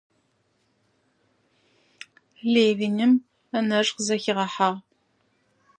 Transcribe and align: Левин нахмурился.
Левин 2.53 2.97
нахмурился. 3.67 4.67